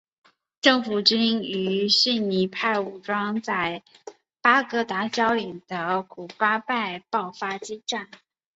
[0.61, 3.83] 政府军与逊尼派武装在
[4.41, 8.09] 巴格达郊外的巴古拜爆发激战。